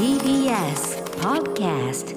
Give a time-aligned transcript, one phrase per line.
[0.00, 2.16] TBS Podcast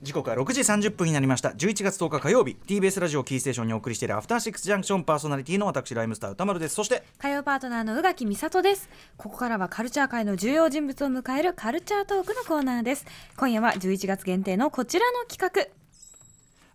[0.00, 1.50] 時刻は6時30分になりました。
[1.50, 6.76] 11月10日火曜日 TBS ラジオキーステーションにお送りしているアフターシックスジャンクションパーソナリティの私ライムスター歌丸です。
[6.76, 8.88] そして火曜パートナーの宇垣美里です。
[9.18, 13.04] ここからはカルチャー界の重要人物を迎えるカルチャートークのコーナーです。
[13.36, 15.70] 今夜は11月限定のこちらの企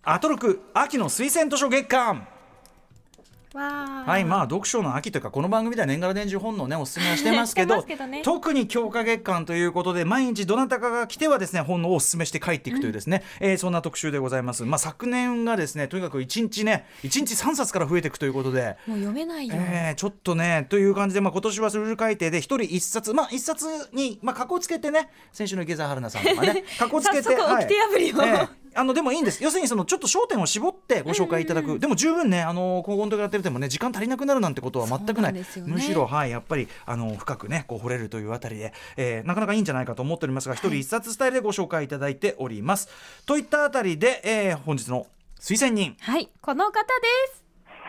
[0.03, 2.27] アトロク秋の推薦図書月間
[3.55, 8.21] はいまあ読書の秋というかこの番組では年がら年中本のねおすすめはしてますけどね。
[8.23, 14.63] 特に強化月間ということで毎日どなたかが来てはですね本をおすすめして帰っていくというですね、えーそんな特集でございます。
[14.66, 29.43] まあ昨年がですねとにかく1日ね1日3冊から増えていくということでもう読めないよ、えーちょっとねという感じで、まあ、今年はルール改定で一人一冊まあ一冊に、まあ、格好つけてね先週の池澤春菜さんとかね 格好つけて早速掟破りをえーあのでもいいんです。
[29.43, 35.45] 要するにそのちょっと焦点を絞ってご紹介いただく、でも十分ねあの高校の時やってるてもね時間足りなくなるなんてことは全くない、ね。
[35.66, 42.89] むしろはいやっぱりあの深くねこう掘れるというあたりで、えーなかなかいいんじゃないかと思っておりますが一人一冊スタイルでご紹介いただいております、
[43.25, 45.07] といったあたりで、えー本日の
[45.39, 45.95] 推薦人。
[46.00, 46.83] はいこの方で
[47.33, 47.44] す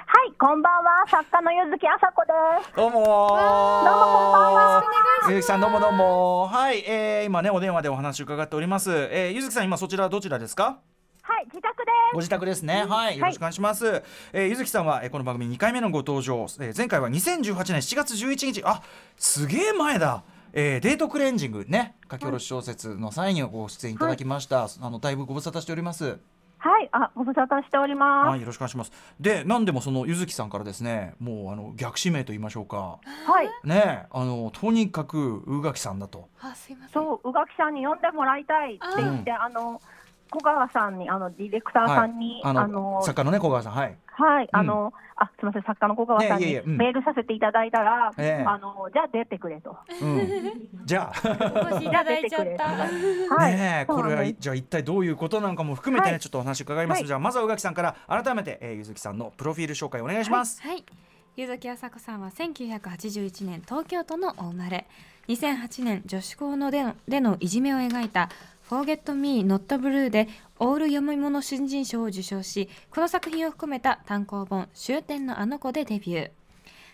[0.09, 2.77] はい、こんばんは、作家の柚木あさこです。
[2.77, 3.01] どうも。
[3.01, 4.85] ーどうもこんばんは。
[5.29, 6.47] ゆずきさんどうもどうも。
[6.47, 10.79] はい、えー、今ねお電話でお話伺っております、えー、ゆずきさん今そちらどちらですか？
[11.23, 12.85] はい、自宅でご自宅ですね。
[12.89, 18.63] はいよろしくお願いします、えー、ゆずきさんは、えー、この番組2回目のご登場、えー、前回は2018年7月11日。
[18.65, 18.83] あ
[19.17, 20.23] すげえ前だ。
[20.53, 26.19] えー、デートクレンジングね書き下ろし小説の際にご出演いただきました、あのだいぶご無沙汰しておりますす。
[26.59, 28.29] はい、あ、ご無沙汰しております。
[28.29, 28.93] はいよろしくお願いします。
[29.21, 32.99] で何でもそのゆずきさんからですねもうあの逆指名と言いましょうか。
[33.27, 36.29] はい、ねあのとにかく宇垣さんだと。
[36.41, 36.93] あすいません。
[36.93, 39.81] そう、宇垣さんに呼んでもらいたいって言って、あの。
[40.31, 43.73] 小川さんに、あのディレクターさんに、あのあの、作家のね小川さん。
[43.73, 43.97] はい。
[44.19, 48.45] はい、あの、あ、すみません、作家の小川さんにメールさせていただいたら、ええ。
[48.47, 49.77] あの、じゃあ出てくれと。
[50.01, 50.21] うん、
[50.85, 51.69] じゃあ。
[51.73, 52.65] お越しいただいちゃった。
[53.35, 56.21] はい、ねえこれはじゃあ一体どういうことなのかも含めてね、はい。
[56.21, 57.07] ちょっとお話伺います、はい。
[57.07, 60.85] じゃあまずは宇垣さんから改めて、えー、ゆずきさんのプロフィール紹介お願いします、はい。
[61.37, 64.87] 柚木あさこさんは1981年東京都のお生まれ。
[65.29, 68.29] 2008年女子校のでのでのいじめを描いた
[68.69, 70.29] 「Forget Me Not Blue」で
[70.59, 76.31] オール読み物新人賞を受賞しこの作品を含めた単行本「終点のあの子」でデビュー。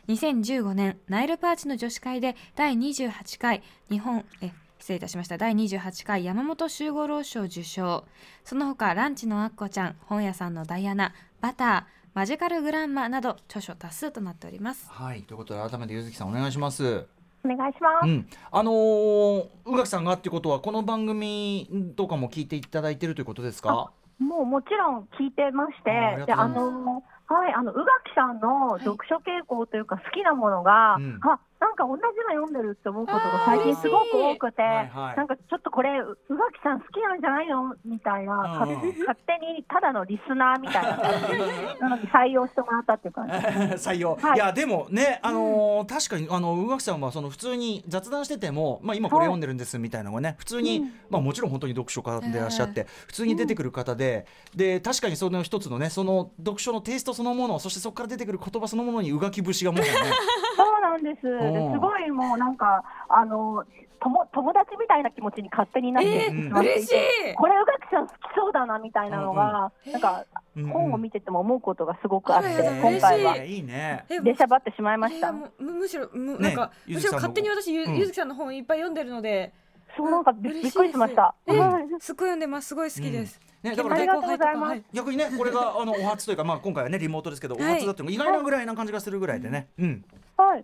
[0.08, 5.38] 2015年ナイルパーチの女子会で第28回日本え失礼いたしました。
[5.38, 8.04] 第28回山本周五郎賞受賞。
[8.44, 14.90] その他ランチのアッコちゃん本屋さんのダイアナバターマジカルグランマなど著書多数となっております。
[14.90, 17.06] はいということで改めてゆずきさんお願いします。
[17.44, 18.06] お願いします。
[18.06, 18.26] うん。
[18.50, 23.90] あのー、宇垣さんがっていうことはこの番組とかも聞いていただいてるということですか？
[24.18, 31.18] もうもちろん聞いてまして、であのはいあの宇垣さんの読書傾向というか好きなものが、うん。
[31.22, 35.16] あなんか同じの読んでるって思うことが最近すごく多くて、はいはい。
[35.16, 37.76] なんかちょっとこれ宇垣さん好きなんじゃないの？
[37.84, 43.34] みたいな、かうん勝手にただのリスナーみたいな感じなのに採用してもらったっていう感じ。
[43.78, 44.34] 採用、はい。
[44.34, 59.88] い、やでもねあのー確かにあの宇垣さんはその普通に雑談してても、まあ、今これ読んでるんですみたいなのがね普通に、まあ、もちろん本当に読書家でいらっしゃって、普通に出てくる方で、で確かにその一つのねその読書のテイストそのものそしてそこから出てくる言葉そのものに宇垣節がもうね。
[60.56, 61.26] そうなんです。
[61.52, 61.72] うん。
[61.72, 63.64] ですごいもうなんかあの
[64.02, 67.34] 友友達みたいな気持ちに勝手になってしまっていて、嬉しい。
[67.36, 70.26] これ宇垣さん好きそうだなみたいなのが、なんか
[70.56, 70.70] うんうん。
[70.70, 72.48] 本を見てても思うことがすごくあって、
[72.82, 73.34] 今回は。
[73.34, 73.58] 嬉い。
[73.58, 74.04] いね。
[74.08, 75.30] え出しゃばってしまいました。
[75.32, 77.96] むむしろむ、ねなんかむしろ勝手に私ゆ,、うん。
[77.96, 79.52] ゆずきさんの本いっぱい読んでるので。
[79.96, 81.34] そうなんかびびっくりしました。
[81.46, 81.84] えはい。
[82.00, 82.68] すっごい読んでます。
[82.68, 84.70] すごい好きです、ねだからねありがとうございます。
[84.70, 84.84] はい。
[84.92, 90.04] 逆にねこれがあのお初というかまあ今回はねリモートですけど、はいお初だっても意外なぐらいな感じがするぐらいでね、うん。
[90.36, 90.62] はい。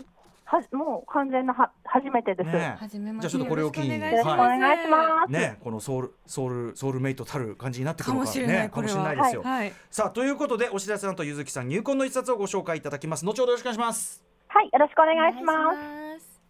[0.51, 2.51] はもう完全なは初めてです。
[2.51, 3.91] ね始めまじゃあちょっとこれを機に。
[3.91, 5.31] よろしよろしくお願いします。
[5.33, 13.27] ねこのソウルソウルソウルメイトたる感じになってくるのかかもしれないねかもしこれないですよ、はいさあということでお知らせのとゆずきさん入魂の一冊をご紹介いただきます。
[13.27, 14.25] 後ほどよろしくお願いします。
[14.49, 15.75] はい、よろしくお願いしおま
[16.19, 16.41] す。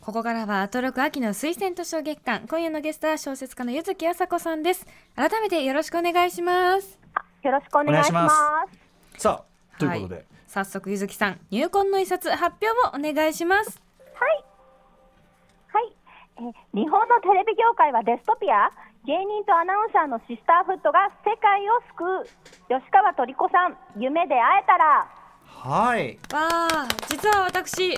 [0.00, 2.46] ここからはアトロク秋の推薦図書月間。
[2.48, 4.84] 今夜のゲストは小説家の柚木あさこさんです。
[5.14, 6.98] 改めてよろしくお願いします。
[7.44, 8.34] よろしくお願いします。
[9.18, 13.82] おさあということで、はい早速柚木さん入魂の一冊発表をお願いします。
[14.14, 14.44] はい。
[15.68, 15.92] はい。
[16.38, 18.70] えー日本のテレビ業界はデストピア？
[19.04, 22.24] 芸人とアナウンサーのシスターフットが世界を救う。
[22.68, 25.06] 吉川トリコさん夢で会えたら。
[25.44, 26.18] はい。
[26.32, 27.94] わあ実は私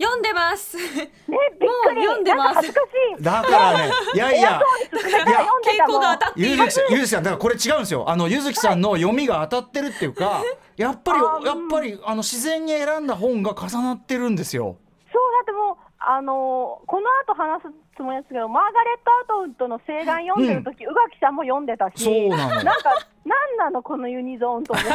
[0.00, 0.78] 読んでます。
[0.78, 0.98] ねびっ
[1.28, 2.06] くり。
[2.06, 2.54] もう読んでます。
[2.54, 3.22] 恥ずかしい。
[3.22, 4.60] だからねいやいや
[4.90, 6.50] そうですだから読んで傾向が当たっている。
[6.50, 8.08] ゆずきさん、だからこれ違うんですよ。
[8.08, 14.76] あの、ゆずきさんの読みが当たってるっていうか、いやっぱりやっぱりあの自然に選んだ本が重なってるんですよ。
[15.12, 22.90] そうだってもう、あのーこの後話すつもりですけど、マーガレット・アウトウッドの請願読んでる時、宇垣さんも読んでたし、そうなのなんか、
[23.24, 24.90] 何なのこのユニゾーンと思って。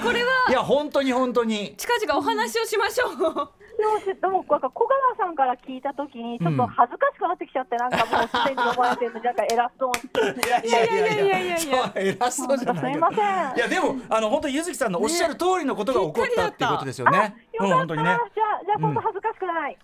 [0.00, 1.74] これはいや本当に本当に。
[1.76, 3.12] 近々お話をしましょう。
[3.12, 10.48] でもなんか小川さんから聞いたときにちょっと恥ずかしくなってきちゃって、なんかもうすでに呼ばれてるのなんか偉そうに。
[10.48, 11.92] いやいやいやいやいやいや。
[11.96, 12.92] 偉そうじゃない。
[12.92, 13.56] すいません。
[13.56, 17.34] いやでもあの本当ゆずきさんのおっしゃる通りのことが起こったっていうことですよね。
[17.58, 18.10] うん、本当にね。
[18.34, 19.78] じゃあじゃあ今度恥ずかしくない、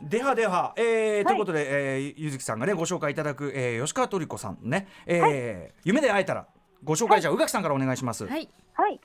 [0.00, 5.65] うん、ではでは、えー、はい、ということで、えー、ゆずきさんがねご紹介いただく、えー、吉川トリコさんね、えー、はい。
[5.84, 6.46] 夢で会えたら
[6.84, 8.26] ご紹介じゃあ宇垣さんからお願いします。
[8.26, 8.48] はい。
[8.74, 9.00] はい。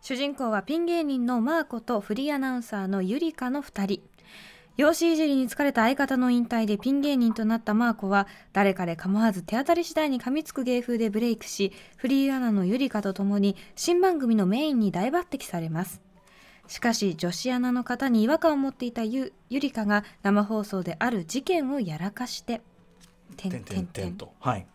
[0.00, 4.02] 主人公はピン芸人のマーコとフリーアナウンサーのユリカの2人。
[4.76, 16.02] 養子いじりに疲れた相方の引退でピン芸人となったマーコは誰彼構わず手当たり次第に噛みつく芸風でブレイクしフリーアナのユリカと共に新番組のメインに大抜擢されます。
[16.68, 22.60] しかし女子アナの方に違和感を持っていたユユリカが生放送である事件をやらかして。
[23.36, 24.34] ててんてんてんと。
[24.40, 24.66] はい。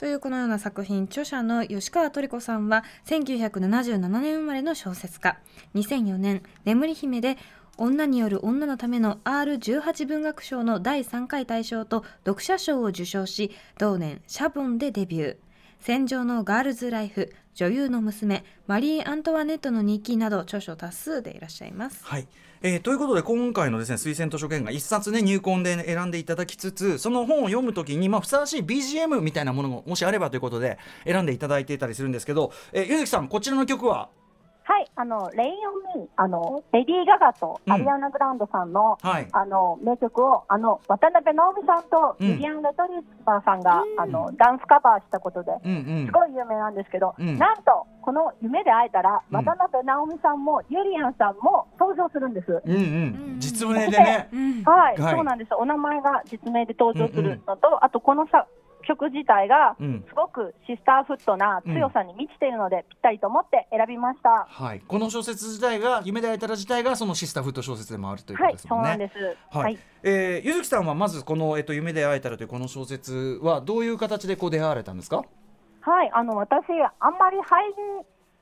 [0.00, 5.36] というこのような作品著者の吉川トリコさんは1977年生まれの小説家。
[5.74, 7.36] 2004年「眠り姫」で
[7.76, 15.36] 女による女のための R18 文学賞の第3回大賞と読者賞を受賞し同年シャボンでデビュー。
[15.80, 22.04] 戦場のガールズライフ女優の娘マリー・アントワネットの日記など著書多数でいらっしゃいます。
[22.04, 22.28] はい。
[22.62, 34.10] えーということで今回のですね推薦図書券が一冊ね入魂で選んでいただきつつその本を読むときに、まあ、ふさわしい BGM みたいなものももしあればということで選んでいただいていたりするんですけど、えー、さんこちらの曲は
[34.70, 37.72] はい、あの、レイン・オン・ミー、あの、レディー・ガガとうん。
[37.72, 39.26] アリアナ・グランドさんの、はい。
[39.32, 42.28] あの、名曲を、あの、渡辺直美さんとうん。
[42.28, 45.74] ユリアン・レトリーバーさんが、あの、ダンスカバーしたことで、うんう
[46.04, 46.06] ん。
[46.06, 47.36] すごい有名なんですけど、うん。
[47.36, 49.44] なんと、この夢で会えたら、うん。
[49.44, 52.62] 渡辺直美さんもユリアンさんも登場するんです。
[52.64, 53.40] うんううんん。
[53.40, 54.28] 実名でね。
[54.32, 55.14] うんはい、はい。
[55.16, 55.54] そうなんです。
[55.54, 58.46] お名前が実名で登場するのと、あとこのさ
[58.86, 64.46] 曲自体がうんすごくシスターフットな強さに満ちているので、ぴったりと思って選びました。
[64.48, 68.88] はい、この小説自体が夢で会えたら自体がそのシスターフット小説でもあるというこはい、とですもんね。
[68.90, 69.36] そうなんです。
[69.56, 75.24] はい、はいえーゆずきさんはまずこの、えっと、夢で会えたらというこの小説はどういう形でこう出会われたんですか？
[75.82, 76.66] はい、あの私、
[76.98, 77.74] あんまり入り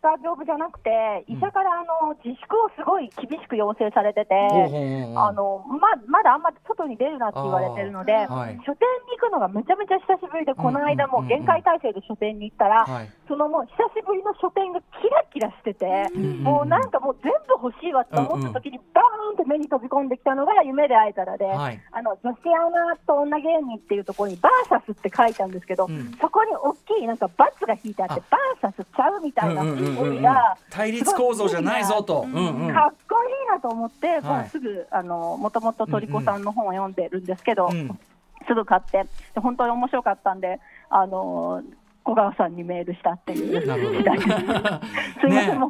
[0.02, 0.90] が丈夫じゃなくて、
[1.26, 8.58] 医者からあの自粛をすごい厳しく要請されてて、あのままだあんまり外に出るなって言われてるので、はい。
[8.64, 11.44] 書店に行くのがめちゃめちゃ久しぶりで、この間もうんうんうんうん。
[11.44, 13.10] 限界体制で書店に行ったら、はい。
[13.26, 21.80] そのもう久しぶりの書店がキラキラしてて、んもうなんかもう全部欲しいわって思った時に、バーンって目に飛び込んできたのが夢で会えたらで、はい。
[21.92, 26.12] あの女子アナと女芸人っていうところにバーサスって書いたんですけど、うん。
[26.20, 29.62] そこに大きいなんかバツが引いてあって、バーサスちゃうみたいな。
[29.62, 30.56] うんうんうんうん雰囲気が。
[30.70, 32.22] 対立構造じゃないぞと。
[32.22, 32.74] うんうん。
[32.74, 34.22] かっこいいなと思って、はい。
[34.22, 37.98] もうすぐあのもともとトリコさんの本を読んでるんですけど、うん
[38.46, 39.04] すぐ買って
[39.34, 40.58] で本当に面白かったんで、
[40.88, 41.62] あの
[42.04, 43.66] 小川さんにメールしたっていう。
[43.66, 43.98] なるほど。
[43.98, 44.28] 時代です。
[44.30, 45.62] すみません、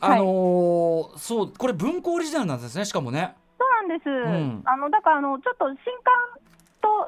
[0.00, 3.34] あはい、のーそうこれ文庫オリジナルなんですねしかもね。
[3.58, 4.62] そうなんです、ん。
[4.66, 5.78] あのだからあのちょっと新刊
[6.34, 6.55] と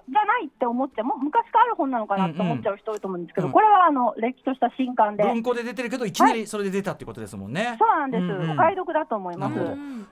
[0.08, 7.76] じゃないって思っても昔からある本なのかなと思っちゃう人多いと思うんですけど、うんこれはあのれっきとした新刊で、文庫で出てるけどいきなりそれで出たってことですもんね。
[7.78, 8.50] そうなんです、うんうん。
[8.52, 9.54] お買い得だと思います。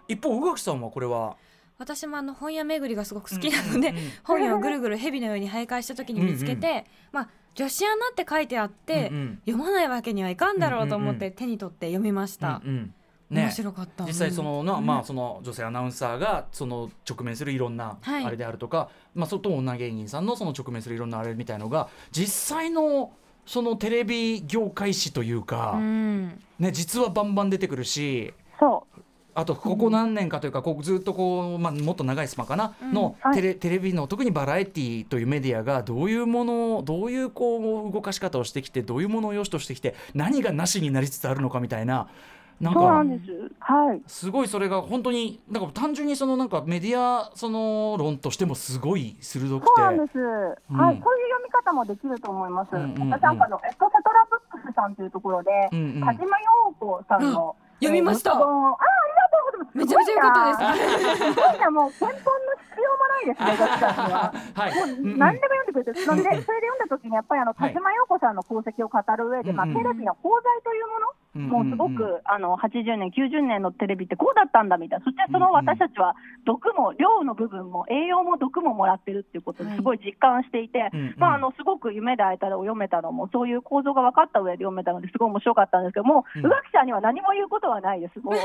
[0.08, 1.36] 一方宇垣さんはこれは？
[1.78, 4.02] 私もあの本屋巡りがすごく好きなので、うんうん。
[4.02, 9.38] うん本屋をぐるぐる蛇のように徘徊した時に見つけて、まあ女子アナって書いてあって、うんうん。
[9.46, 12.94] 読まないわけにはいかんだろうと思っうんうんて手に取って読みました、うんうん
[13.30, 13.42] ね。
[13.42, 14.86] 面白かった実際そのな、うん。
[14.86, 18.24] まあその女性アナウンサーがその直面するいろんなはい。
[18.24, 23.12] あれであるとか、まあそれと女芸人さんのその直面するいろんなあれみたいのが実際の
[23.44, 26.42] そのテレビ業界史というか、うん。
[26.58, 28.32] ね実はバンバン出てくるし。
[28.58, 29.00] そう。
[29.38, 32.92] あとここ何年かというかこうずっとこう、まあ、もっと長いスパかな、うん。
[32.94, 33.34] のはい。
[33.34, 42.08] テレテレビの特にバラエティーというメディアがどういうものをどういうこう動かし方をしてきてどういうものを良しとしてきて何がなしになりつつあるのかみたいな
[42.60, 43.52] なんそうなかんです。
[43.60, 44.02] はい。
[44.06, 50.18] すごいそれが本当になんか単純にそのなんかメディアその論としてもすごい鋭くてそうなんです。
[50.18, 52.70] うんはい、そういう読み方もできると思います。
[52.72, 59.78] うんうんうん私なんかあのエクセトラブックスさんというところで、うんうん田島陽子さんの、読みましたえーあ、ありがとうございます。
[59.78, 61.24] めちゃめちゃ良かったですす。
[61.24, 62.16] すごいな、もう根本の
[62.72, 64.32] 必要もないですね、ガチさんには。
[64.54, 72.10] はいもう何でも読んでくれて、なんで、それで読んだ時にやっぱりあのはい田島陽子さんの功績を語る上で、まあうんうんテレビの功罪というもの、うんもうすごく、うん。
[72.10, 81.14] うんあの80年、90年のテレビってこうだったんだみたいな、そしてその私たちは毒も、量の部分も栄養も毒ももらってるっていうことですごい実感していて、うんうん。
[81.16, 86.46] まあ、あのすごく夢で会えたらを読めたのも、そういう構造が分かった上で読めたのですごい面白かったんですけど、もう、うん。
[86.46, 88.38] 宇垣さんには何も言うことはないです、もう、い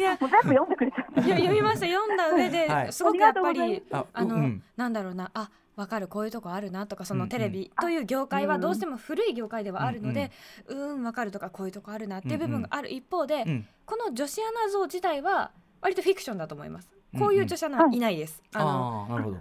[0.00, 0.14] や。
[0.20, 1.20] もう全部読んでくれちゃって。
[1.20, 1.86] いや読みました。
[1.86, 2.92] 読んだ上で、はい。
[2.92, 4.62] すごくやっぱりああの、うん。
[4.76, 5.30] なんだろうな。
[5.34, 7.26] あわかるこういうとこあるなとかそうんうん。
[7.26, 10.30] のテレビという業界はうんどうしても古い業界ではあるので、
[10.66, 16.90] うーんわかるとかこういうとこあるなっていう部分がある一方で、うんこの女子アナ像自体は割とフィクションだと思います。
[17.14, 18.42] うんこういう女子アナはいないです。
[18.54, 18.62] あ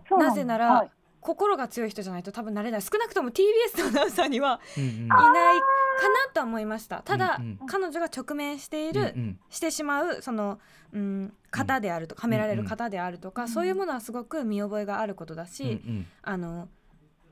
[0.10, 0.92] のなぜなら、はい。
[1.20, 2.82] 心が強い人じゃないと多分なれない。
[2.82, 4.90] 少なくとも TBS のアナウンサーにはうんうん。
[4.92, 5.16] いな
[5.58, 5.62] い
[5.98, 7.02] かなとは思いました。
[7.04, 7.68] ただ、うんうん。
[7.68, 9.40] 彼女が直面している、うんうん。
[9.50, 10.60] してしまうその、
[10.94, 16.06] うん、型であるとかはめられる型であるとか、そういうものはすごく見覚えがあることだし、うんうん。
[16.22, 16.70] あの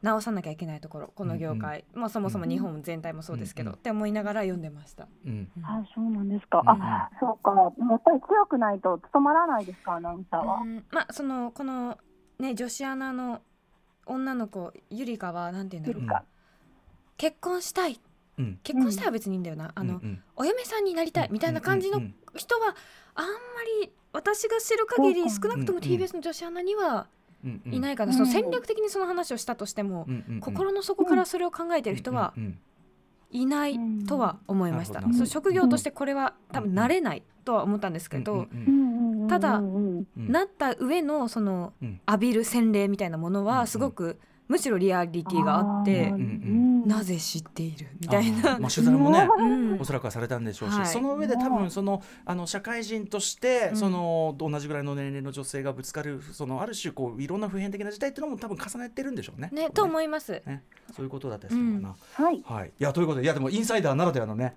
[0.01, 5.07] 直さなきゃいけないところこの業界、まあ、そもそも日本全体もそうですけど、うんって思いながら読んでました。
[5.25, 10.61] うんあそうなんですか、うんあそうか、やっぱり強くないと務まらないですか、アナウンサーは。
[10.61, 10.85] うん。
[10.91, 11.97] まあそのこの
[12.39, 13.41] ね女子アナの
[14.05, 16.25] 女の子ゆりかはなんて言うんだろう、
[17.17, 17.99] 結婚したい
[18.37, 18.59] うん。
[18.63, 22.75] 結婚したいは別にいいんだよな、あの、うんお嫁さんになりたいみたいな感じのうんうん人は
[23.15, 23.31] あんま
[23.83, 27.07] り私が知る限り少なくともうんうん TBS の女子アナには
[27.43, 27.73] うんうん。
[27.73, 30.39] いないかな、うんその戦略的にその話をしたとしても、うんうんうん。
[30.41, 32.59] 心の底からそれを考えてる人はうんうん
[33.31, 33.77] いない
[34.07, 38.39] とは思いました、うんそう職業としてこれは多分慣れないとは思ったんですけど、うん
[39.21, 39.65] うんただうん。
[39.65, 41.99] うんうんうんなった上のそのうん。
[42.07, 48.59] 浴びる洗礼みたいなものうんはすごくむしろリアリティがあって、なぜ知っているみたいな。
[48.59, 49.81] まあ、取材もねうん。
[49.81, 50.87] おそらくはされたんでしょうし、はい。
[50.87, 53.77] その上で多分そのあの社会人として、うん。
[53.77, 59.49] その同じぐらいの年齢の女性がぶつかるそのある種こういろんな普遍的な事態っていうのも多分重ねてるんでしょうね。
[59.51, 60.43] ね、と思います。
[60.45, 60.63] ね。
[60.95, 62.25] そういうことだったりするのかな。
[62.25, 64.55] はい、はい、いやということでいやでもインサイダーならではのね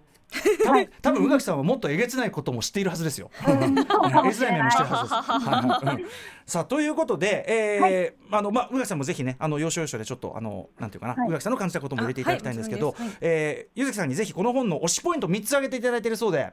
[0.65, 3.31] 多分多分宇垣さんはもっとえげつないことも知っているはずですよ。
[3.47, 6.53] えげつない面ももしてるはずです。
[6.53, 11.29] さあということで、えーあのまあ宇垣さんもぜひねあの要所要所でちょっとあのなんていうかな、はい。
[11.29, 16.53] 宇垣さんの感じたことも入れていただきたいんですけど、あはえーゆずきさんにぜひこの本の推しポイント3つ挙げていただいているそうで、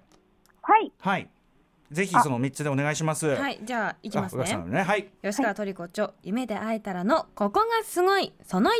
[0.62, 1.30] はい、はい、
[1.92, 3.28] ぜひその3つでお願いします。
[3.28, 4.64] はい、じゃあ行きますあ宇垣さね。
[4.64, 4.84] んのね。
[4.84, 5.10] はい。
[5.22, 8.74] 吉川トリコ著夢で会えたらのここがすごいその1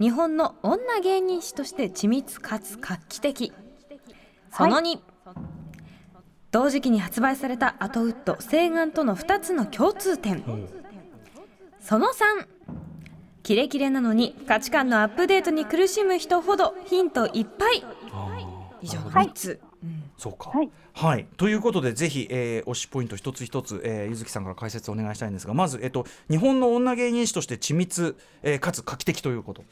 [0.00, 3.52] 日本の女芸人誌として緻密かつ画期的。
[4.50, 4.98] その2、
[6.50, 10.42] 同時期に発売されたアトウッド西岸との2つの共通点。
[11.80, 12.46] その3
[13.42, 17.84] キレキレなのに価値観のアップデートに苦しむ人ほどヒントいっぱい。
[18.80, 20.04] 以上の3つ、うん。
[20.16, 20.50] そうか。
[20.50, 20.70] はい。
[20.94, 29.62] はい、ということでぜひ、えー推しポイント一つ一つ、えー、ゆずきさんから解説をお願いしたいんですがまず、えっと、日本の女芸人誌として緻密、えーかつ画期的ということ。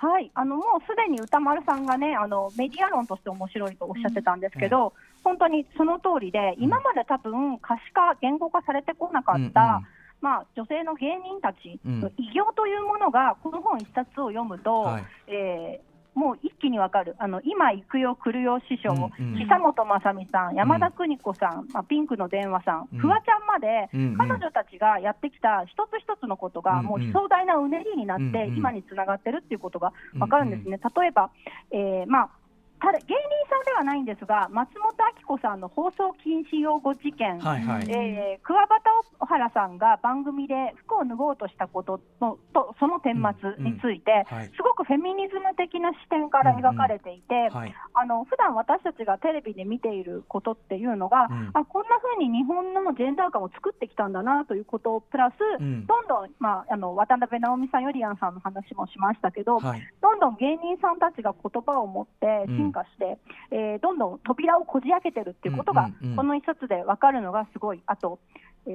[0.00, 9.76] はい、あのもうすでに歌丸さんがね、あのメディア論として面白いとおっしゃってたんですけど、本当にその通りで、今まで多分可視化、言語化されてこなかった、うん。
[9.76, 9.86] うん
[10.22, 12.00] まあ、女性の芸人たちうん。
[12.00, 15.04] の偉業というものが、この本一冊を読むと、はい。
[15.28, 19.38] えーもう一気にわかる、あの今行くよ、来るよ師匠、うんうん。
[19.38, 22.98] 久本雅美さん、山田邦子さん、まあ、ピンクの電話さん、うん。
[22.98, 24.16] フワちゃんまで、うんうん。
[24.16, 26.84] 彼女たちがやってきた一つ一つのことが、うんうん。
[26.86, 28.56] もう壮大なうねりになって、うんうん。
[28.56, 30.78] 今につながってるっていうことがわかるんですね。
[30.96, 31.30] 例えば、
[31.70, 32.39] えーまあ
[32.80, 33.14] ただ芸人
[33.48, 37.86] さんではないんですが、松本明子さんの放送禁止用語事件、はいはい。
[37.88, 38.80] えー、桑畑
[39.18, 40.54] 小原さんが番組で
[40.86, 47.74] 服を脱ごうとしたことのとその顛末について、はいすごくフェミニズム的な視点から描かれていて、はい。
[47.94, 59.80] あの普段私たちがテレビで見ていることっていうのが、うんあこんな風に日本のジェンダー感を作ってきたんだなということプラス、うんどんどん、まあ、あの渡辺直美さん、よりやんさんの話もしましたけど、はい。
[60.00, 63.18] どんどん芸人さんたちが言葉を持って進化して、
[63.50, 68.18] えーどんどん扉をこじ開けてるっていうことが、この一冊で分かるのがすごい、あと、
[68.66, 68.70] え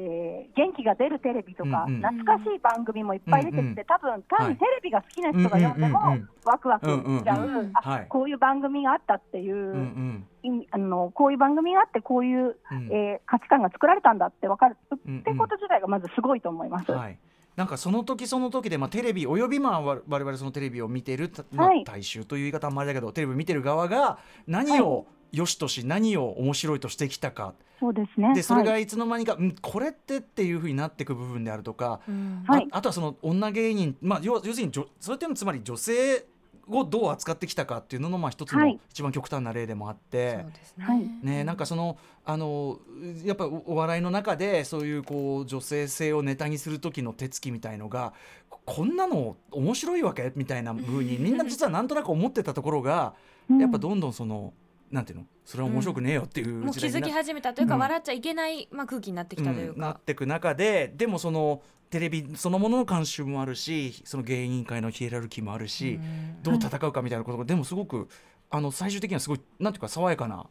[0.52, 2.02] ー元気が出るテレビとか、うんうん。
[2.02, 6.30] 懐かしい番組もいっぱい出てきて、多分単にテレビが好きな人が読んでも、うんうんうんうん。
[6.44, 8.08] ワクワクしちゃう、あはい。
[8.08, 10.68] こういう番組があったっていう、うんうん。
[10.72, 12.90] あのこういう番組があって、こういう、うん。
[12.92, 15.20] えー価値観が作られたんだって分かる、うん。
[15.20, 16.92] ってこと自体がまずすごいと思います。
[16.92, 17.18] はい。
[17.56, 21.84] なんかその時その時で、まあ、テレビおよびまあわ我々そのテレビを見てる、たまあはい。
[21.84, 27.54] 大衆という言い方はあんまりだけどテレビ見てる側が何を良しとし何を面白いとしてきたか。
[27.80, 28.34] そうですね。
[28.34, 28.70] でそれはい。
[28.70, 32.44] がいつの間にか、うん、これってっていうふうになっていく部分であるとか、うん。
[32.48, 32.68] はい。
[32.72, 36.26] ああとはその女芸人、まあ、要要するに女それっていうのはつまり女性
[36.70, 40.40] をどう扱ってきたかっていうののまあ一つのはい一番極端な例でもあって。
[40.42, 40.86] そうですね。
[40.86, 42.80] はいね、なんかそのあの
[43.24, 48.14] やっぱおお笑いの中でそういうこう女性性をネタにする時の手つきみたいのが
[48.50, 50.34] ここんなの面白いわけ？
[50.36, 53.14] みたいな風にみんな実はなんとなく思ってたところが
[53.50, 54.54] うんやっぱどんどんその
[54.92, 55.26] なんていうの？
[55.46, 61.62] それは面白くねえよっていうもう気づき始めたというか、うん笑っちゃいけない、まあ、空気になってきたといううんなかっ、ていく中ででもその
[61.92, 66.44] テレビそのものの慣習もあるしその芸人会のヒエラルキーもあるし、うん。
[66.44, 68.10] どう戦うかみたいなことがでもすごく
[68.50, 70.48] あの最終的にはすごいなんていうか爽やかな。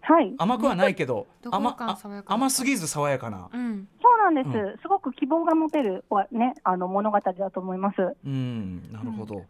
[0.00, 0.34] はい。
[0.38, 1.76] 甘くはないけど甘
[2.26, 7.96] 甘すぎず爽やかな、うん、そうなんです、うすごく希望が持てるわねあの物語だと思います。
[8.24, 9.36] うん、なるほど。
[9.36, 9.46] はい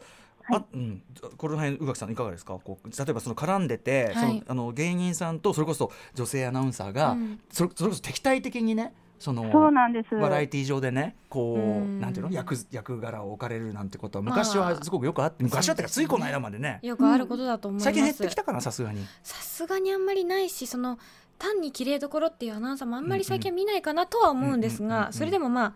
[0.53, 1.03] あうん、
[1.37, 2.59] この辺宇垣さんいかがですか？
[2.63, 4.15] こう例えばその絡んでて、はい。
[4.15, 10.15] そのあの芸人さんとそれこそ女性アナウンサーが、うんそれそれこそ敵対的にねそのそうなんです。
[10.17, 12.01] バラエティ上でねこううん。
[12.01, 12.33] なんていうの？
[12.33, 16.81] 役役柄を置かれるなんてことは昔はすごくよくあって、昔はってかついこの間までね。
[16.83, 17.85] よくあることだと思います。
[17.85, 19.07] 最近減ってきたかなさすがに。
[19.23, 20.99] さすがにあんまりないしその
[21.39, 25.75] 単に綺麗どころっていうアナウンサーもあんまり最近は見ないかなとは思うんですがそれでもまあ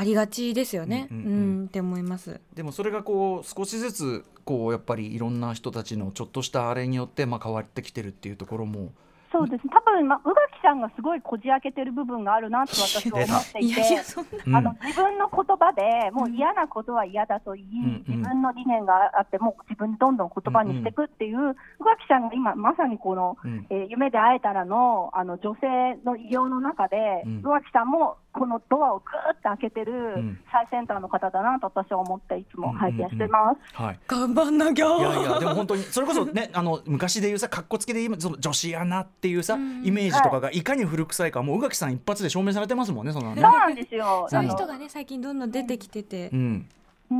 [0.00, 2.40] ありがちですよね、うんうんって思います。
[2.54, 8.92] でもそれがこう少しずつこうやっぱりいろんな人たちのちょっとしたあれによってまあ変わってきてるっていうところも
[9.40, 9.68] そうです。
[9.68, 13.80] 多分まあ宇垣さんがすごいこじ開けてる部分があるなと私は思っていて。
[14.52, 21.54] あの自分の言葉でもう嫌なことは嫌だと言い、うんうん自分の理念があってもう自分でどんどん言葉にしていくっていう、宇
[21.84, 23.66] 垣さんが今まさにこの、うん。
[23.70, 25.66] えー夢で会えたらのあの女性
[26.04, 27.38] の医療の中で、うん。
[27.38, 30.38] 宇垣さんもこのドアをぐーっと開けてうるん。
[30.52, 33.76] 最先端の方だなと私は思っていつも拝見してうんます。
[33.76, 33.98] はい。
[34.06, 34.86] 頑張んなきゃ。
[34.86, 40.62] いやいやでも本当にそれこそねあの昔で言うさかっこつけで言うその女子アナっていうさ、うんイメージとかがい。
[40.62, 43.42] かに古臭いかもう宇垣さん一発で証明されてますもんねそんなのね。
[43.42, 44.26] そうなんですよ。
[44.28, 44.44] そう。
[44.44, 46.68] いう人がね最近どんどん出てきてて、うんうん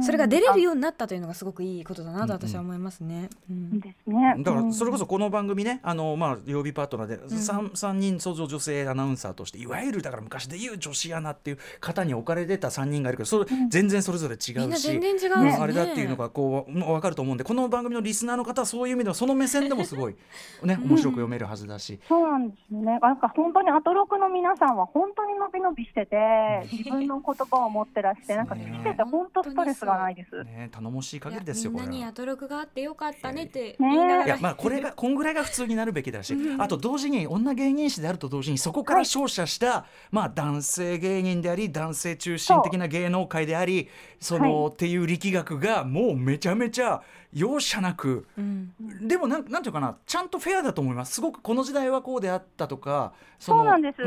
[0.03, 3.29] それが出れるようになったというのがすごくいいことだなと私は思いますね。
[3.51, 3.81] うん。
[3.81, 4.37] ですね。
[4.39, 20.17] だからそれこそそこの番組ねあの、まあ、曜日パートナーで 3, 三人相乗女性アナウンサーとしていわゆるだから昔で言う女子アナっていう方に置かれてた3人がいるけどそれ全然それぞれ違うし、全然違うああれだっていうのがこう分かると思うんでこの番組のリスナーの方はそういう意味ではその目線でもすごい、
[20.63, 21.99] ね、面白く読めるはずだし。
[22.07, 22.99] そうなんですよね。
[23.01, 30.45] なんか本当にアトロクの皆さんは本当に伸び伸びしてて、自分の言葉を持ってらして、なんか聞いてて本当ストレスがないです。
[30.45, 32.13] ね、頼もしい限りですよみんなにア。
[32.13, 43.89] トロクがあってよかったねって言いながら、いやまあこれがこんぐらいが普通になるべきだし、あと同時に女芸人誌であると同時にそこから勝者した、まあ男性芸人であり男性中心的な芸能界であり
[44.19, 48.73] その、っていう力学がもうめちゃめちゃ容赦なくうん。
[49.07, 51.15] でもなんなんていうかなちゃんとフェアだと思います。
[51.15, 54.03] すごくこの時代はこうであったとかそうなんです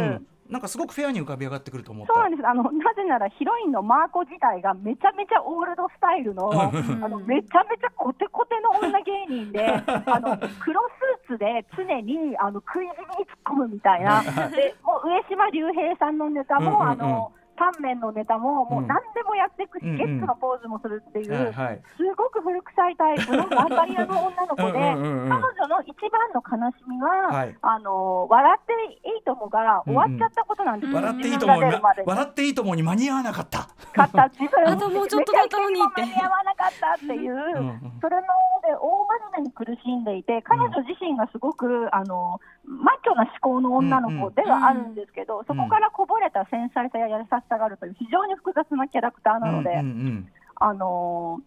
[0.54, 2.13] なんかすごくフェアに浮かび上がってくると思った。
[2.13, 2.46] そうなんです。
[2.46, 6.70] あのなぜならヒロインのマーコ自体がめちゃめちゃオールドスタイルの、あ
[7.10, 9.66] のめちゃめちゃコテコテの女芸人で、
[10.06, 10.80] あの黒
[11.26, 14.22] スーツで常にあの食い気味に突っ込むみたいな。
[14.54, 17.32] で、もう上島竜兵さんのネタも、うんうんうんあの。
[17.56, 19.98] タンメンのネタももう何でもやっていくし、うんうん。
[19.98, 21.82] ゲッツのポーズもするっていう、はいはい。
[21.98, 27.58] すごく古臭いタイプの頑張り屋の女の子で、うんうんうんうん彼女の一番の悲しみは、はい。
[27.62, 28.74] あの笑って
[29.08, 31.54] いいともが終わっちゃったことなんですよ、笑っていい自とも
[32.06, 33.70] 笑っていいともに間に合わなかった。
[33.94, 34.30] 買った。
[34.30, 36.02] 自分あともうちょっとだったのにって。
[36.02, 38.28] めちゃくちゃ間に合わなかったっていう、んうんそれの
[38.68, 50.28] で大真面目に苦しんでいて彼女自身がすごくあのマッチョな思考の女の子ではあるんですけど、そこからこぼれた繊細さや優しさがあるという非常に複雑なキャラクターなので、うんうんうん。
[50.56, 51.39] あの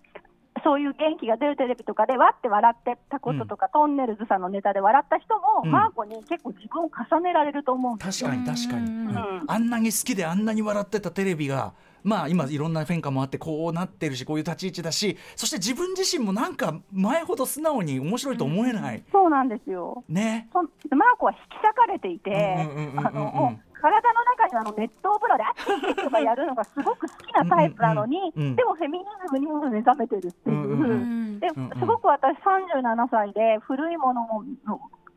[0.65, 5.71] そういう元気が出るテレビとかでわって笑ってたこととか、トンネルズさんのネタで笑った人も、うん。
[5.71, 8.31] マーコに結構自分を重ねられると思うんですよ。
[8.31, 9.09] 確かに確かに、うん。
[9.09, 9.45] うん。
[9.47, 11.75] あんなに好きであんなに笑ってたテレビが
[12.07, 20.05] まあ今いろんな変化もあってこうなってるしこういう立ち位置だしそして自分自身もなんか前ほど素直に面白いと思えない、そうなんですよ。
[20.09, 20.49] ね。
[20.55, 28.57] マーコは引き裂かれていて、体の中にあの熱湯風呂であっちとかやるのがすごく好きなタイプなのに、うんうんうん。
[28.57, 31.41] でもフェミニズムにも目覚めてるっていう。
[31.79, 34.45] すごく私37歳で古いものも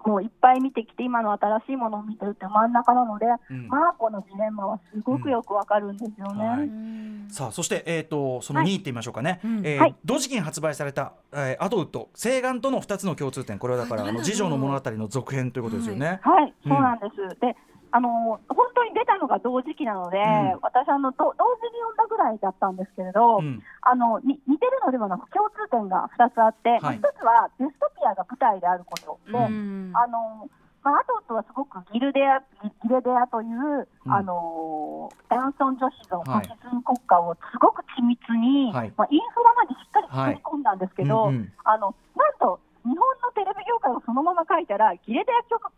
[0.05, 3.67] もういっぱい見てきて今の新しいものを見てるって真ん中なので、うん。
[3.67, 6.45] マーコのジレンマはすごくよくわかるんですよね。
[6.45, 6.59] はい。
[6.62, 7.27] うん。
[7.29, 9.59] さあそして、えー、とその2位って言いましょうかね、うん。
[9.65, 9.95] えーはい。
[10.05, 13.59] 同時期に発売された、えーアドウッド西岸との2つの共通点。
[13.59, 16.19] これはだからあの次女の物語の続編ということですよね。
[16.23, 16.71] はい、うん。
[16.71, 17.39] そうなんです。
[17.41, 17.55] で、
[17.91, 20.60] あの本当に出たのが同時期なので、ん。
[20.62, 23.63] 私あのど同時に読んだぐらいだったんですけれど、うん。
[23.82, 26.99] あのに似てるのではなく共通点が2つあって、はい。
[26.99, 29.19] 1つはデストピアが舞台であること。
[29.32, 29.91] で、うん。
[29.95, 30.49] あの
[30.82, 34.13] まあ、アトウッドはすごくギルデアギギレデアという、うん。
[34.13, 38.93] あの男尊女子のフはいァシズム国家をすごく緻密に、はい。
[38.95, 41.54] まあ、インフラまでしっかり作り込んだんですけど、うんうん。
[41.65, 45.71] あのなんと日本のテレビ業界をそのまま書いたらギレデア教科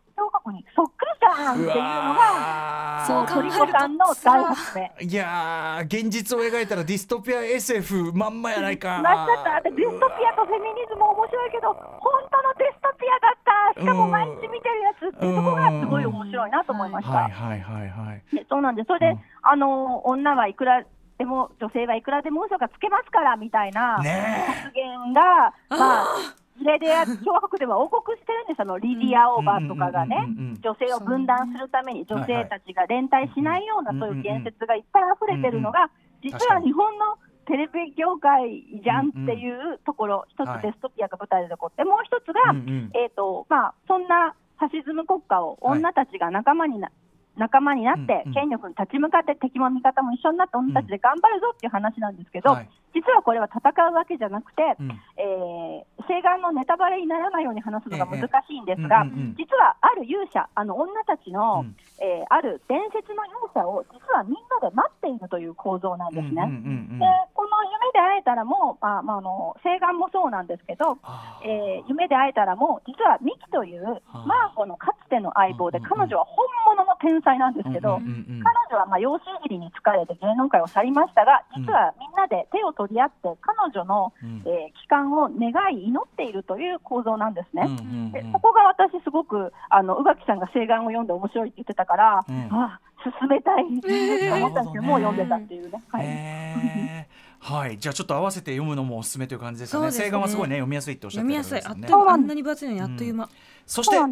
[1.50, 5.08] っていうのがわそうトリコさんの大発明。
[5.08, 9.00] いやー現実を描いたらディストピア SF まんまやないか。
[9.02, 11.82] まあちょっとあとディストピアとフェミニズム面白いけど本
[12.30, 13.80] 当のディストピアだった。
[13.80, 17.12] しかも毎日見てるやつっていうところがすごい面白いなと思いました。
[17.12, 18.36] はいはいはいはい。
[18.36, 18.86] でそうなんです。
[18.86, 19.20] それで、うん。
[19.42, 20.84] あの女はいくら
[21.18, 26.86] でも女性はいくらでも嘘がつけますからみたいなね発言が、まあ、それで
[27.24, 28.60] 共和国では王国してるんです。
[28.60, 30.16] あのリディア・オーバーとかがね
[30.62, 35.90] 女性を分断するために女性たちが連帯しないようなそういう言説がいっぱい溢れてるのが、
[36.22, 42.54] 実は日本のテレビ業界じゃんっていうところ、一はいつデストピアが舞台で起こって、もう一つが、
[42.94, 46.90] えーとまあ、そんなファシズム国家を女たちが仲間にな、
[47.36, 54.90] 仲間になって権力に立ち向かって、敵も味方も一緒になって、女たちで頑張るぞっていう話なんですけど、はい実はこれは戦うわけじゃなくて、うん。
[55.16, 59.34] えー西岸のネタバレにならないように話すのが難しいんですが、ええうんうんうん。
[59.38, 61.76] 実はある勇者、あの女たちの、うん。
[62.02, 66.42] えーある伝説の勇者を、実はみんなで待っているという構造なんですね。
[66.42, 66.98] うんうんうんうん。
[66.98, 70.98] でこの夢で会えたらも、まあまあ、あの西岸もそうなんですけど、
[71.44, 74.24] えー夢で会えたらも、実はミキというあ。
[74.26, 84.42] マーコのかつての相棒で、彼女は本物の天才なんですけど、うんうんうんうん彼女はまあ養子いじりに疲れて芸能界を去りましたが、実はみんなで手を取り合って、彼女の、うん。
[84.46, 87.64] えー帰還を願い、祈っているという構造なんですね。
[87.66, 88.12] うんうんうん。
[88.12, 92.48] でそこが私、すごくあの宇垣さんが西岸を読んで面白いって言ってたから、うん。
[92.52, 95.82] あ進めたい と思ったんですけど、もう読んでたっていうね。
[95.88, 96.06] はい。
[96.06, 97.22] へー。
[97.42, 99.84] はい、じゃあちょっと合わせて読むのもおすすめという感じですかね。
[99.86, 100.10] ね。
[100.16, 101.60] はすごいね読みやすいっておっしゃって読みやすい。
[101.64, 103.28] あっとあんなに分厚いのにあっという間、
[103.66, 104.02] そしてそ。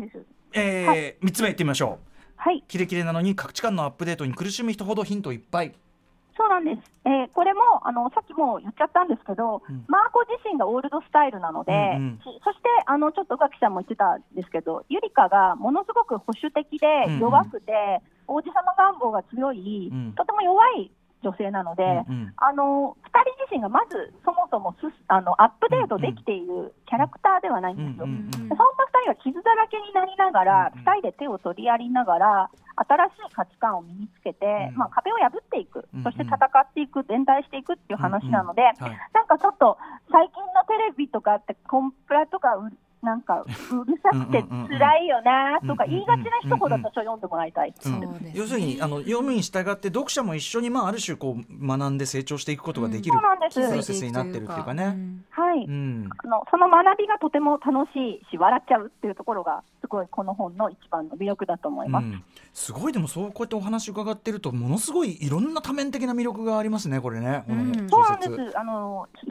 [0.52, 2.10] えはー三つ目いってみましょう。
[2.34, 5.74] はい、キレキレなのに価値観のアップデートに苦しむ人ほどヒントいっぱい。
[6.40, 6.90] そうなんです。
[7.04, 9.84] えーこれもあのさっきも言っちゃったんですけど、うん。
[9.88, 17.20] マーコ自身がオールドスタイルなので、うんうんしそしてあのちょっと宇垣さんも言ってたんですけど、ゆりかがものすごく保守的でうんうん。
[17.20, 20.12] 弱くて、王子様願望が強い、うん。
[20.14, 20.90] とても弱い
[21.22, 22.32] 女性なので、うんうん。
[22.36, 28.06] あの2人自身がまずそもそもすあのアップデートできているキャラクターではないんですよ。
[28.06, 28.56] そんな2
[29.04, 30.86] 人が傷だらけになりながら、うんうん。
[30.86, 38.62] 2人で手を取り合いながら、新しい価値観を身につけて、うんまあ、壁を破っていく、そして戦っていく、連帯していくっていう話なので、
[39.12, 39.76] なんかちょっと
[40.10, 47.70] 最近のテレビとかって、コンプラとかう、なんかうるさくて辛いよなとか言いがちな人ほど私は読んでもらいたい。
[47.70, 54.96] ね要するにあの読むに従って読者も一緒にまあある種こう学んで成長していくことができるそうなんですプロセスになってるっていうかね。
[55.30, 56.08] はい、うん。
[56.24, 62.04] あのその学びがとても楽しいし、笑っちゃうっていうところが、すごいこの本の一番の魅力だと思います。
[62.04, 67.44] うん、すごいでもそうこうやってお話伺ってるとものすごいいろんな多面的な魅力がありますねこれね
[67.88, 68.00] そう。
[68.00, 68.58] なんです。
[68.58, 69.30] あの人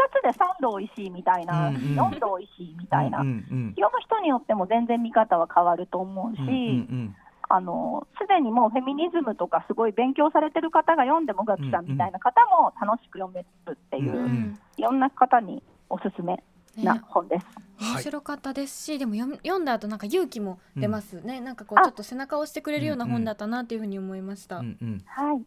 [0.00, 1.94] 一冊で三度美味しいみたいな、うんうん。
[1.94, 7.16] 四度美味しいみたいな、うんうん読む人によっても全然見方は変わると思うし、うんうんうん。
[7.48, 14.58] あのすでにもうフェミニズムとかすごい勉強されてる方が読んでもガキさんみたいな方も楽しく読めるっていう、うんうん。
[14.76, 16.42] いろんな方におすすめ
[16.76, 17.00] なね。
[17.08, 17.46] 本です。
[17.78, 17.92] はい。
[17.94, 21.82] 面白かったですし、でも読んだ後なんか勇気も出ますね、なんかこうあ。
[21.82, 25.02] ちょっと背中を押してくれるような本だったなっていうふうに思いました、うんうん。
[25.06, 25.42] はい。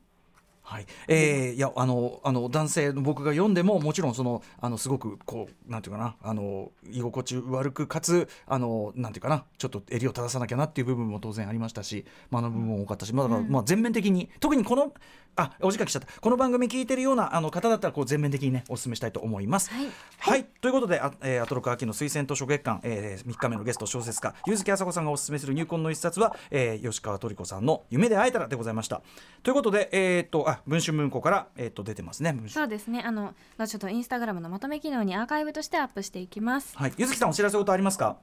[0.63, 14.93] はい、えーいやあのあの男性の僕が読んでももちろんそのあのすごくこうなんていうかなあの居心地悪くかつあのなんていうかなちょっと襟を正さなきゃなっていう部分も当然ありましたし学ぶ部分も多かったし、まあだかまあ全面的に特にこの
[15.35, 16.07] あお時間来ちゃった。
[16.21, 19.71] この番組聞いてるようなあの方だったらこう全面的にねお勧めしたいと思います。
[19.71, 19.87] はい。
[20.19, 29.01] はい、ということで、あえーアトロク秋の推薦図書月間、えー、3日目のゲスト小説家柚月あさこさんがおすすめする入魂の一冊は、えー吉川トリコさんの「夢で会えたら」でございました。
[29.43, 32.33] ということで、えー、とあ文春文庫から、えー、と出てますね。
[32.47, 33.03] そうですね。
[33.05, 36.77] あの後ほどインスタグラムのまとめ機能にアーカイブとしてアップしていきます。
[36.77, 38.15] はい、柚月さんお知らせことありますか？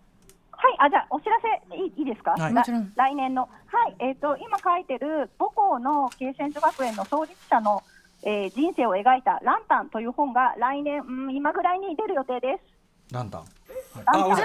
[0.53, 2.55] はい、あじゃあお知らせいいいいですか、はい。
[2.55, 2.90] もちろん。
[2.96, 3.48] 来年の、は
[3.88, 3.96] い。
[3.98, 7.83] えー、と今書いてる母校の慶泉女学園の創立者の、
[8.22, 13.14] えー人生を描いた「ランタン」という本が来年、うん、今ぐらいに出る予定です。
[13.14, 13.40] ランタン？
[13.40, 13.50] はい、
[13.94, 14.42] ランタンあ、す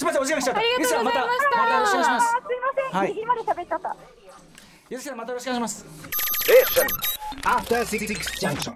[0.00, 0.60] みません、お時間来ちゃった。
[0.60, 2.26] ありがとうございましたまた、またよろしくお願いします。
[2.28, 3.88] すいません、はいギリギリまで喋っちゃった。
[3.88, 5.86] またよろしくお願いします。
[7.44, 8.00] After Six
[8.40, 8.74] Junction.